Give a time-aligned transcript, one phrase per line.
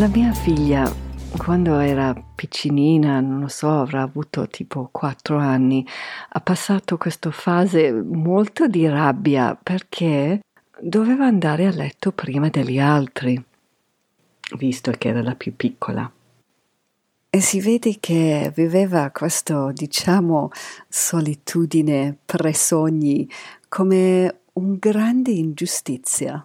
[0.00, 0.90] La mia figlia,
[1.36, 5.86] quando era piccinina, non lo so, avrà avuto tipo quattro anni,
[6.30, 10.40] ha passato questa fase molto di rabbia perché
[10.80, 13.44] doveva andare a letto prima degli altri,
[14.56, 16.10] visto che era la più piccola.
[17.28, 20.48] E si vede che viveva questo, diciamo,
[20.88, 23.28] solitudine pre-sogni
[23.68, 26.42] come un grande ingiustizia.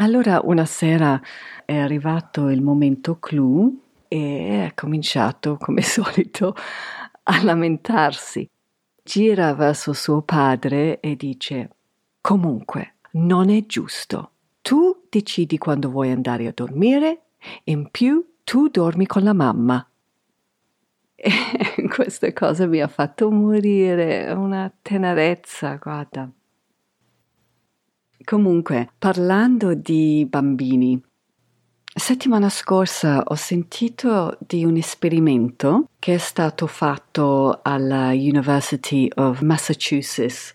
[0.00, 1.20] Allora una sera
[1.66, 6.54] è arrivato il momento clou e ha cominciato come solito
[7.24, 8.48] a lamentarsi.
[9.02, 11.70] Gira verso suo padre e dice
[12.22, 14.30] Comunque, non è giusto.
[14.62, 17.24] Tu decidi quando vuoi andare a dormire,
[17.64, 19.86] in più tu dormi con la mamma.
[21.76, 26.30] E questa cosa mi ha fatto morire, una tenerezza, guarda.
[28.24, 31.00] Comunque, parlando di bambini,
[31.92, 40.52] settimana scorsa ho sentito di un esperimento che è stato fatto alla University of Massachusetts.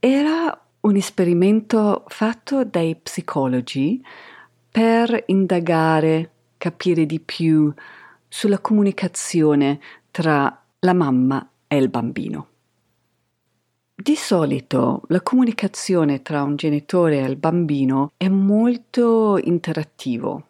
[0.00, 4.02] Era un esperimento fatto dai psicologi
[4.70, 7.72] per indagare, capire di più
[8.26, 9.80] sulla comunicazione
[10.10, 12.48] tra la mamma e il bambino.
[13.98, 20.42] Di solito la comunicazione tra un genitore e il bambino è molto interattivo.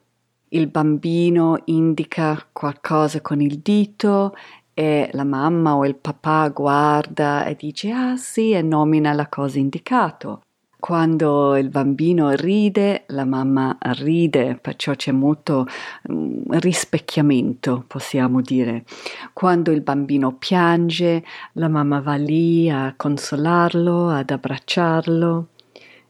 [0.49, 4.35] Il bambino indica qualcosa con il dito
[4.75, 9.61] e la mamma o il papà guarda e dice ah sì e nomina la cosa
[9.61, 10.41] indicata.
[10.79, 15.67] Quando il bambino ride, la mamma ride, perciò c'è molto
[16.09, 18.85] um, rispecchiamento, possiamo dire.
[19.33, 25.49] Quando il bambino piange, la mamma va lì a consolarlo, ad abbracciarlo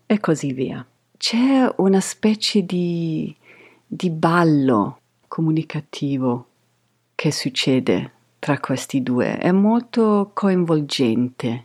[0.04, 0.84] e così via.
[1.16, 3.34] C'è una specie di,
[3.86, 6.46] di ballo comunicativo
[7.14, 11.64] che succede tra questi due, è molto coinvolgente.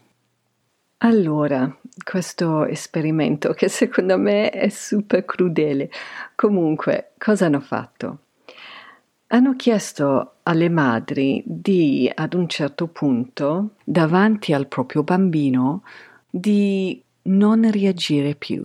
[1.03, 5.89] Allora, questo esperimento che secondo me è super crudele.
[6.35, 8.19] Comunque, cosa hanno fatto?
[9.27, 15.83] Hanno chiesto alle madri di, ad un certo punto, davanti al proprio bambino,
[16.29, 18.63] di non reagire più,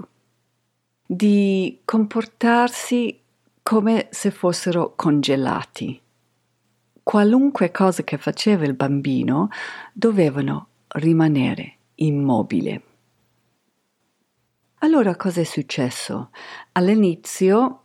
[1.07, 3.19] di comportarsi
[3.63, 5.99] come se fossero congelati.
[7.03, 9.49] Qualunque cosa che faceva il bambino
[9.95, 12.83] dovevano rimanere immobile.
[14.81, 16.31] Allora cosa è successo?
[16.73, 17.81] All'inizio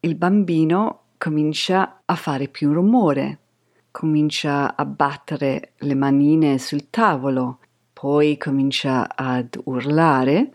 [0.00, 3.38] il bambino comincia a fare più rumore,
[3.90, 7.58] comincia a battere le manine sul tavolo,
[7.92, 10.52] poi comincia ad urlare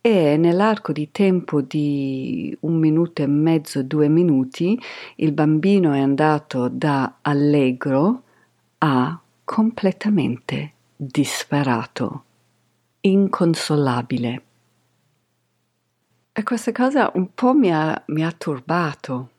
[0.00, 4.80] e nell'arco di tempo di un minuto e mezzo, due minuti,
[5.16, 8.22] il bambino è andato da allegro
[8.78, 12.24] a completamente disperato,
[13.00, 14.42] inconsolabile.
[16.32, 19.30] E questa cosa un po' mi ha, mi ha turbato.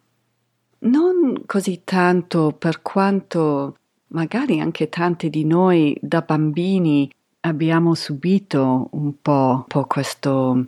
[0.80, 3.78] Non così tanto per quanto
[4.08, 7.10] magari anche tanti di noi da bambini
[7.42, 10.66] abbiamo subito un po', un po questo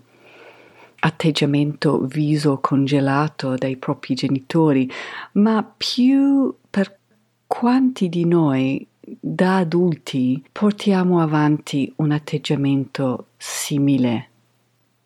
[1.00, 4.90] atteggiamento viso congelato dai propri genitori,
[5.34, 7.00] ma più per
[7.46, 14.30] quanti di noi da adulti portiamo avanti un atteggiamento simile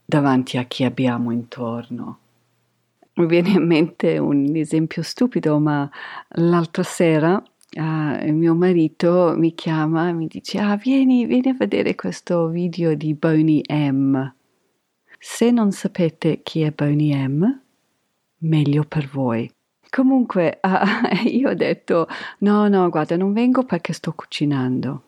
[0.06, 2.19] davanti a chi abbiamo intorno.
[3.13, 5.89] Mi viene in mente un esempio stupido, ma
[6.36, 11.95] l'altra sera uh, mio marito mi chiama e mi dice: Ah, vieni, vieni a vedere
[11.95, 14.33] questo video di Boney M.
[15.19, 17.62] Se non sapete chi è Boney M,
[18.39, 19.51] meglio per voi.
[19.89, 22.07] Comunque, uh, io ho detto:
[22.39, 25.04] No, no, guarda, non vengo perché sto cucinando.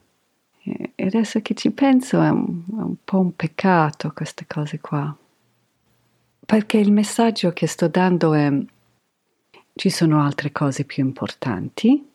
[0.63, 5.15] E adesso che ci penso è un, è un po' un peccato queste cose qua.
[6.45, 8.51] Perché il messaggio che sto dando è
[9.73, 12.05] ci sono altre cose più importanti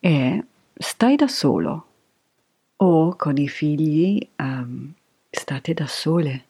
[0.00, 1.86] e stai da solo
[2.76, 4.92] o con i figli um,
[5.30, 6.44] state da sole.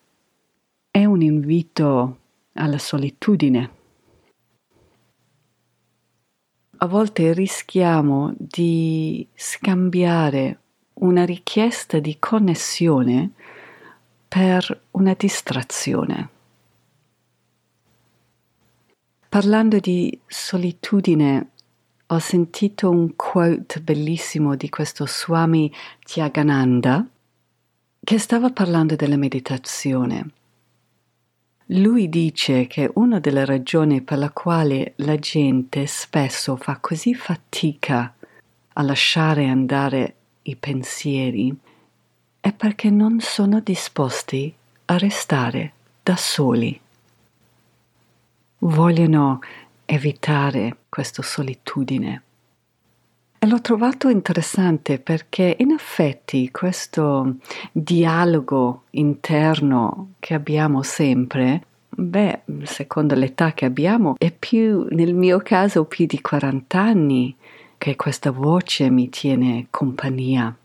[0.91, 2.19] È un invito
[2.55, 3.71] alla solitudine.
[6.83, 10.59] A volte rischiamo di scambiare
[10.95, 13.31] una richiesta di connessione
[14.27, 16.29] per una distrazione.
[19.29, 21.51] Parlando di solitudine,
[22.05, 27.07] ho sentito un quote bellissimo di questo Swami Tyagananda
[28.03, 30.31] che stava parlando della meditazione.
[31.67, 38.15] Lui dice che una delle ragioni per la quale la gente spesso fa così fatica
[38.75, 41.55] a lasciare andare i pensieri
[42.41, 44.53] è perché non sono disposti
[44.87, 45.73] a restare
[46.03, 46.79] da soli.
[48.59, 49.39] Vogliono
[49.85, 52.23] evitare questa solitudine.
[53.45, 57.39] E l'ho trovato interessante perché in effetti questo
[57.73, 65.87] dialogo interno che abbiamo sempre, beh, secondo l'età che abbiamo, è più, nel mio caso,
[65.87, 67.35] più di 40 anni
[67.79, 70.57] che questa voce mi tiene compagnia.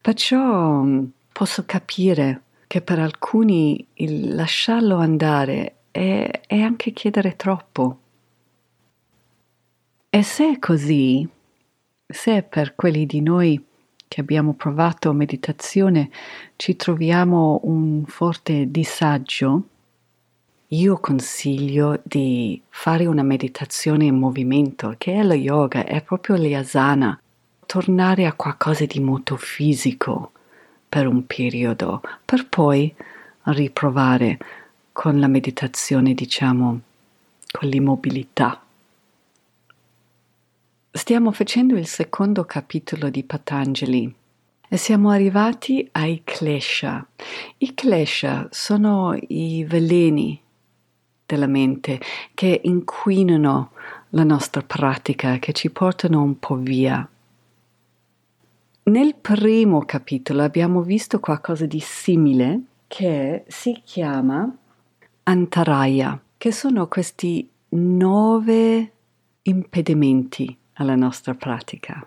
[0.00, 7.98] Perciò mm, posso capire che per alcuni il lasciarlo andare è, è anche chiedere troppo.
[10.14, 11.26] E se è così,
[12.06, 13.64] se per quelli di noi
[14.06, 16.10] che abbiamo provato meditazione
[16.56, 19.62] ci troviamo un forte disagio,
[20.66, 27.18] io consiglio di fare una meditazione in movimento, che è lo yoga, è proprio l'asana,
[27.64, 30.32] tornare a qualcosa di molto fisico
[30.86, 32.94] per un periodo, per poi
[33.44, 34.36] riprovare
[34.92, 36.80] con la meditazione, diciamo,
[37.50, 38.61] con l'immobilità.
[40.94, 44.14] Stiamo facendo il secondo capitolo di Patanjali
[44.68, 47.06] e siamo arrivati ai klesha.
[47.56, 50.38] I klesha sono i veleni
[51.24, 51.98] della mente
[52.34, 53.70] che inquinano
[54.10, 57.08] la nostra pratica, che ci portano un po' via.
[58.82, 64.54] Nel primo capitolo abbiamo visto qualcosa di simile che si chiama
[65.22, 68.92] Antaraya, che sono questi nove
[69.40, 72.06] impedimenti alla nostra pratica.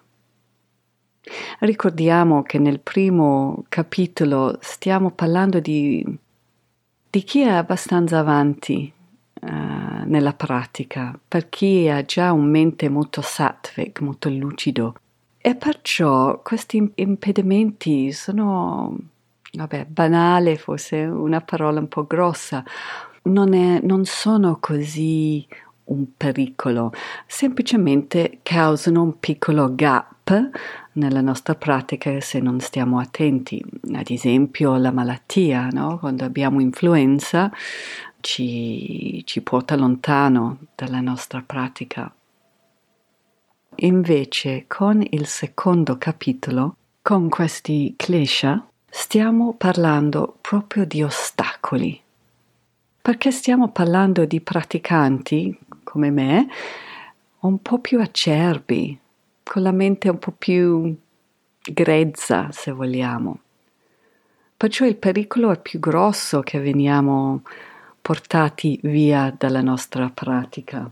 [1.59, 6.05] Ricordiamo che nel primo capitolo stiamo parlando di,
[7.09, 8.91] di chi è abbastanza avanti
[9.41, 9.47] uh,
[10.05, 14.95] nella pratica, per chi ha già un mente molto sattvic, molto lucido.
[15.37, 18.95] E perciò questi impedimenti sono,
[19.53, 22.63] vabbè, banale, forse una parola un po' grossa,
[23.23, 25.47] non, è, non sono così
[25.85, 26.91] un pericolo,
[27.27, 30.49] semplicemente causano un piccolo gap
[30.93, 33.63] nella nostra pratica se non stiamo attenti.
[33.93, 35.99] Ad esempio la malattia, no?
[35.99, 37.51] quando abbiamo influenza
[38.21, 42.11] ci, ci porta lontano dalla nostra pratica.
[43.79, 52.01] Invece con il secondo capitolo, con questi klesha, stiamo parlando proprio di ostacoli
[53.05, 55.55] perché stiamo parlando di praticanti
[55.85, 56.47] come me,
[57.39, 58.99] un po' più acerbi,
[59.41, 60.93] con la mente un po' più
[61.61, 63.39] grezza, se vogliamo.
[64.57, 67.43] Perciò il pericolo è più grosso che veniamo
[68.01, 70.89] portati via dalla nostra pratica.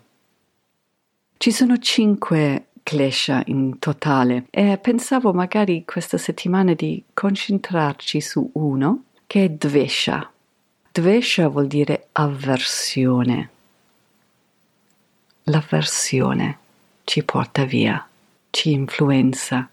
[1.37, 9.03] Ci sono cinque klesha in totale e pensavo magari questa settimana di concentrarci su uno
[9.25, 10.29] che è dvesha.
[10.91, 13.52] Dvesha vuol dire avversione
[15.43, 16.59] l'avversione
[17.03, 18.07] ci porta via,
[18.49, 19.69] ci influenza.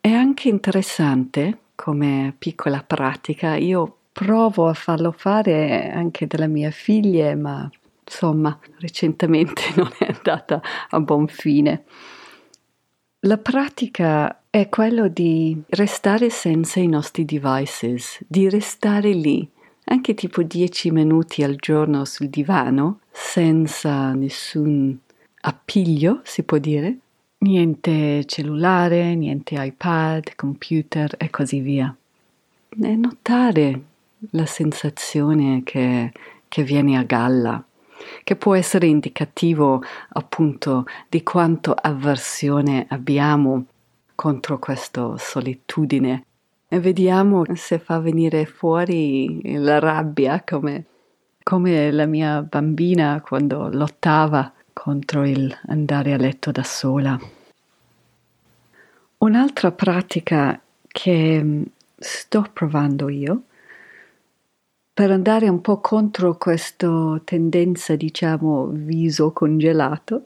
[0.00, 7.34] È anche interessante come piccola pratica, io provo a farlo fare anche delle mie figlie,
[7.34, 7.68] ma
[8.04, 11.84] insomma recentemente non è andata a buon fine.
[13.20, 19.48] La pratica è quello di restare senza i nostri devices, di restare lì,
[19.86, 24.98] anche tipo 10 minuti al giorno sul divano, senza nessun
[25.42, 26.98] appiglio, si può dire,
[27.38, 31.94] niente cellulare, niente iPad, computer e così via.
[32.76, 33.80] E notare
[34.30, 36.12] la sensazione che,
[36.48, 37.64] che viene a galla,
[38.24, 43.66] che può essere indicativo appunto di quanto avversione abbiamo
[44.16, 46.24] contro questa solitudine
[46.66, 50.86] e vediamo se fa venire fuori la rabbia come,
[51.44, 57.16] come la mia bambina quando lottava contro il andare a letto da sola.
[59.18, 61.62] Un'altra pratica che
[61.96, 63.42] sto provando io
[64.94, 70.22] per andare un po' contro questa tendenza, diciamo, viso congelato,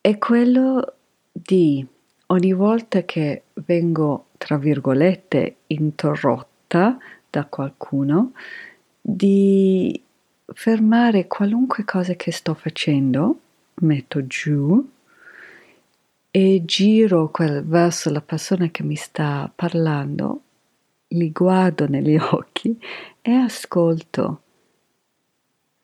[0.00, 0.94] è quello
[1.32, 1.84] di
[2.26, 6.98] ogni volta che vengo, tra virgolette, interrotta
[7.30, 8.32] da qualcuno,
[9.08, 10.02] di
[10.52, 13.38] fermare qualunque cosa che sto facendo,
[13.74, 14.84] metto giù
[16.28, 20.40] e giro quel, verso la persona che mi sta parlando,
[21.08, 22.76] li guardo negli occhi
[23.22, 24.40] e ascolto.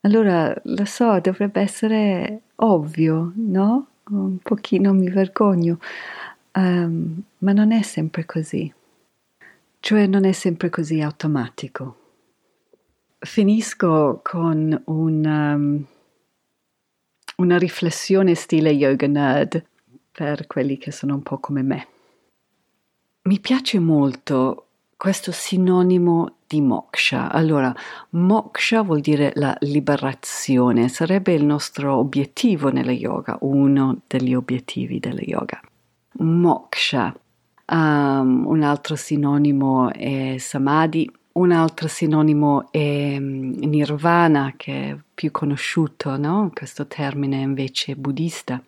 [0.01, 3.87] Allora, lo so, dovrebbe essere ovvio, no?
[4.09, 5.79] Un pochino mi vergogno,
[6.55, 8.71] um, ma non è sempre così.
[9.79, 12.02] Cioè non è sempre così automatico.
[13.25, 15.85] Finisco con un, um,
[17.37, 19.63] una riflessione stile yoga nerd
[20.11, 21.87] per quelli che sono un po' come me.
[23.23, 27.31] Mi piace molto questo sinonimo di moksha.
[27.31, 27.73] Allora,
[28.09, 35.21] moksha vuol dire la liberazione, sarebbe il nostro obiettivo nella yoga, uno degli obiettivi della
[35.21, 35.61] yoga.
[36.19, 37.15] Moksha.
[37.65, 45.31] Um, un altro sinonimo è samadhi, un altro sinonimo è mm, nirvana, che è più
[45.31, 46.51] conosciuto, no?
[46.53, 48.61] questo termine invece buddista.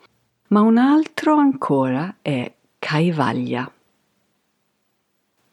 [0.47, 3.71] Ma un altro ancora è kaivalya.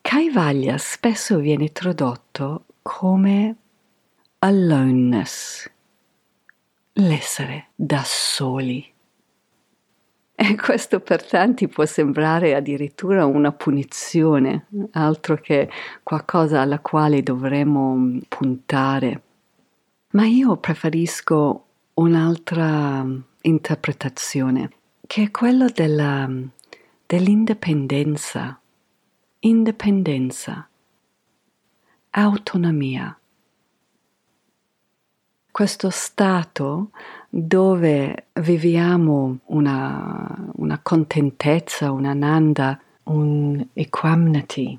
[0.00, 3.56] Kaivalya spesso viene tradotto come
[4.38, 5.70] aloneness,
[6.94, 8.91] l'essere da soli.
[10.44, 15.70] E questo per tanti può sembrare addirittura una punizione, altro che
[16.02, 19.22] qualcosa alla quale dovremmo puntare.
[20.10, 23.06] Ma io preferisco un'altra
[23.42, 24.70] interpretazione,
[25.06, 26.28] che è quella della,
[27.06, 28.58] dell'indipendenza.
[29.44, 30.68] Indipendenza,
[32.10, 33.16] autonomia.
[35.52, 36.92] Questo stato
[37.28, 44.78] dove viviamo una, una contentezza, una nanda, un equanimity,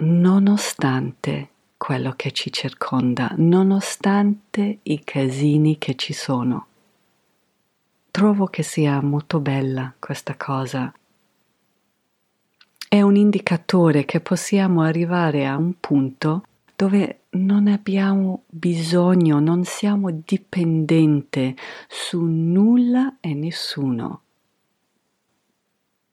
[0.00, 6.66] nonostante quello che ci circonda, nonostante i casini che ci sono.
[8.10, 10.92] Trovo che sia molto bella questa cosa.
[12.88, 16.42] È un indicatore che possiamo arrivare a un punto
[16.74, 21.54] dove non abbiamo bisogno, non siamo dipendenti
[21.86, 24.22] su nulla e nessuno.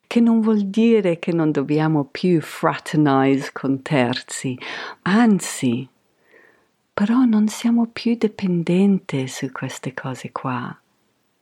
[0.06, 4.58] Che non vuol dire che non dobbiamo più fraternize con terzi,
[5.04, 5.88] anzi,
[6.94, 10.78] però non siamo più dipendenti su queste cose qua.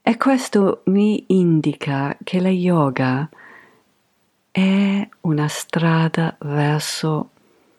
[0.02, 3.28] E questo mi indica che la yoga
[4.50, 7.30] è una strada verso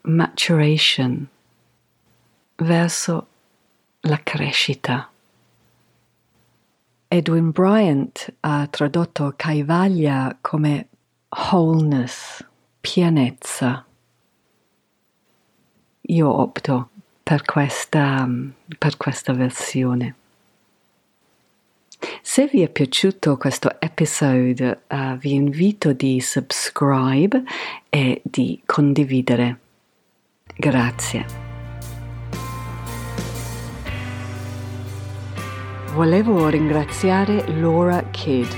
[0.02, 1.28] maturation
[2.58, 3.28] verso
[4.02, 5.10] la crescita.
[7.08, 10.88] Edwin Bryant ha tradotto Kaivalya come
[11.30, 12.44] wholeness,
[12.82, 13.86] pienezza.
[16.02, 16.90] Io opto
[17.24, 18.28] per questa,
[18.78, 20.16] per questa versione.
[22.22, 27.44] Se vi è piaciuto questo episodio, uh, vi invito di subscribe
[27.90, 29.60] e di condividere.
[30.56, 31.45] Grazie.
[35.96, 38.52] Volevo ringraziare Laura Kidd,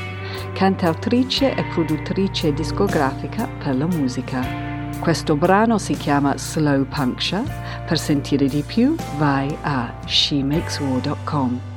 [0.53, 4.43] cantautrice e produttrice discografica per la musica.
[4.99, 7.43] Questo brano si chiama Slow Puncture.
[7.85, 11.76] Per sentire di più vai a shemakeswar.com.